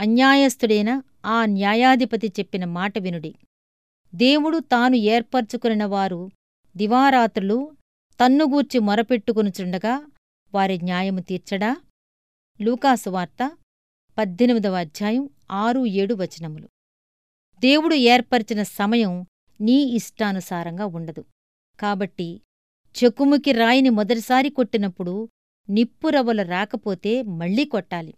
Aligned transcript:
అన్యాయస్థుడైన 0.00 1.02
ఆ 1.26 1.46
న్యాయాధిపతి 1.46 2.28
చెప్పిన 2.28 2.64
మాట 2.64 2.98
వినుడి. 2.98 3.34
దేవుడు 4.14 4.58
తాను 4.58 4.96
ఏర్పరచుకున్న 4.96 5.84
వారు 5.84 6.30
దివారాత్రులు 6.76 7.72
తన్నుగూర్చి 8.20 8.78
మొరపెట్టుకునుచుండగా 8.78 10.06
వారి 10.54 10.78
న్యాయము 10.82 11.20
తీర్చడా? 11.20 11.76
లూకాసు 12.60 13.10
వార్త 13.10 13.52
పద్దెనిమిదవ 14.18 14.74
అధ్యాయం 14.74 15.30
ఆరు 15.50 15.86
ఏడు 15.86 16.14
వచనములు. 16.14 16.68
దేవుడు 17.58 17.94
ఏర్పరిచిన 17.94 18.62
సమయం 18.62 19.26
నీ 19.60 19.72
ఇష్టానుసారంగా 19.72 20.86
ఉండదు. 20.86 21.24
కాబట్టి 21.80 22.40
చెకుముకి 23.04 23.52
రాయిని 23.52 23.90
మొదటిసారి 23.90 24.50
కొట్టినప్పుడు 24.50 25.28
నిప్పురవ్వలు 25.70 26.42
రాకపోతే 26.42 27.22
మళ్ళీ 27.22 27.64
కొట్టాలి. 27.64 28.14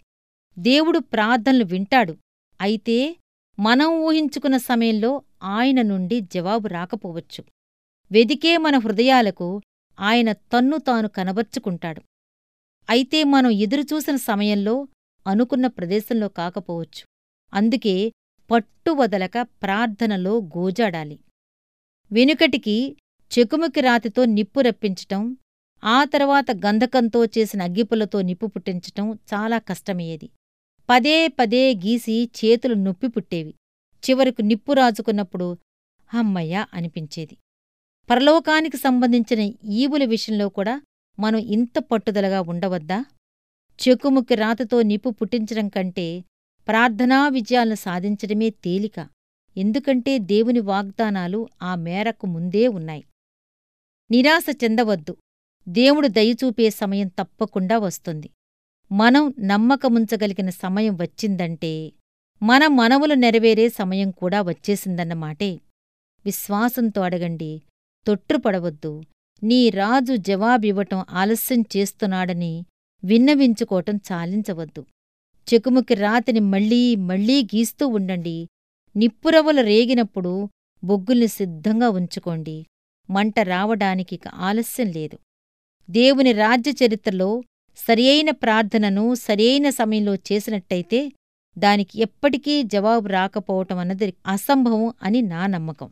దేవుడు 0.59 0.99
ప్రార్థనలు 0.99 1.65
వింటాడు. 1.65 2.17
అయితే 2.61 3.17
మనం 3.59 3.87
ఊహించుకున్న 3.87 4.57
సమయంలో 4.57 5.23
ఆయన 5.43 5.83
నుండి 5.83 6.21
జవాబు 6.21 6.69
రాకపోవచ్చు. 6.69 7.45
వెదికే 8.13 8.57
మన 8.57 8.79
హృదయాలకు 8.79 9.61
ఆయన 10.01 10.33
తన్ను 10.33 10.79
తాను 10.79 11.09
కనబర్చుకుంటాడు. 11.09 12.03
అయితే 12.91 13.25
మనం 13.25 13.51
ఎదురుచూసిన 13.51 14.17
సమయంలో 14.17 14.89
అనుకున్న 15.27 15.67
ప్రదేశంలో 15.67 16.29
కాకపోవచ్చు. 16.29 17.05
అందుకే 17.55 18.13
పట్టువదలక 18.51 19.39
ప్రార్థనలో 19.41 20.39
గోజాడాలి. 20.39 21.21
వెనుకటికి 22.13 22.97
చెకుముకి 23.39 23.81
రాతితో 23.81 24.25
నిప్పు 24.25 24.61
రప్పించటం 24.61 25.37
ఆ 25.85 26.05
తర్వాత 26.05 26.51
గంధకంతో 26.51 27.25
చేసిన 27.25 27.63
అగ్గిపులతో 27.63 28.23
నిప్పు 28.23 28.47
పుట్టించటం 28.47 29.13
చాలా 29.13 29.59
కష్టమయ్యేది. 29.59 30.31
పదే 30.91 31.29
పదే 31.29 31.75
గీసి 31.75 32.31
చేతులు 32.39 32.75
నొప్పి 32.75 33.09
పుట్టేవి. 33.09 33.55
చివరకు 34.05 34.43
నిప్పు 34.43 34.73
రాజుకున్నప్పుడు 34.73 35.57
హమ్మయ్య 36.15 36.67
అనిపించేది. 36.75 37.37
పరలోకానికి 38.11 38.77
సంబంధించిన 38.77 39.55
ఈవుల 39.71 40.05
విషయంలో 40.05 40.49
కూడా 40.49 40.83
మనం 41.19 41.39
ఇంత 41.39 41.79
పట్టుదలగా 41.79 42.41
ఉండవద్దా? 42.41 43.05
చెక్కుముక్కి 43.83 44.35
రాతతో 44.35 44.83
నిప్పు 44.83 45.11
పుట్టించడం 45.11 45.69
కంటే 45.69 46.25
ప్రార్థనా 46.69 47.29
విజయాలను 47.29 47.75
సాధించడమే 47.75 48.51
తేలిక. 48.51 49.09
ఎందుకంటే 49.57 50.19
దేవుని 50.19 50.61
వాగ్దానాలు 50.61 51.49
ఆ 51.63 51.75
మేరకు 51.75 52.27
ముందే 52.27 52.69
ఉన్నాయి. 52.69 53.05
నిరాశ 54.11 54.47
చెందవద్దు. 54.65 55.17
దేవుడు 55.69 56.09
దయచూపే 56.09 56.71
సమయం 56.71 57.09
తప్పకుండా 57.09 57.79
వస్తుంది. 57.79 58.31
మనం 58.93 59.35
నమ్మకముంచగలిగిన 59.41 60.51
సమయం 60.51 60.95
వచ్చిందంటే 60.95 61.93
మన 62.43 62.67
మనవులు 62.67 63.15
నెరవేరే 63.15 63.69
సమయం 63.69 64.11
కూడా 64.11 64.43
వచ్చేసిందన్నమాటే 64.43 65.61
విశ్వాసంతో 66.25 67.03
అడగండి 67.03 67.63
తొట్రుపడవద్దు 68.07 69.03
నీ 69.43 69.71
రాజు 69.71 70.17
జవాబివ్వటం 70.17 71.05
ఆలస్యం 71.11 71.65
చేస్తున్నాడని 71.77 72.65
విన్నవించుకోవటం 73.05 73.97
చాలించవద్దు. 73.97 74.85
చెకుముకి 75.55 75.95
రాతిని 75.95 76.41
మళ్ళీ 76.41 76.97
మళ్ళీ 76.97 77.43
గీస్తూ 77.43 77.87
ఉండండి. 77.89 78.49
నిప్పురవలు 78.97 79.61
రేగినప్పుడు 79.61 80.49
బొగ్గుల్ని 80.85 81.29
సిద్ధంగా 81.29 81.91
ఉంచుకోండి. 81.91 82.67
మంట 83.11 83.41
రావడానికి 83.41 84.21
ఆలస్యం 84.35 84.93
లేదు. 84.93 85.19
దేవుని 85.91 86.33
రాజ్య 86.33 86.87
చరిత్రలో 86.87 87.43
సరియైన 87.79 88.31
ప్రార్థనను 88.31 89.15
సరియైన 89.15 89.71
సమయంలో 89.71 90.15
చేసినట్టయితే 90.15 91.01
దానికి 91.59 92.01
ఎప్పటికీ 92.01 92.63
జవాబు 92.63 93.09
రాకపోవటం 93.09 93.79
అన్నది 93.79 94.15
అసంభవం 94.27 94.93
అని 95.03 95.23
నా 95.23 95.47
నమ్మకం. 95.47 95.89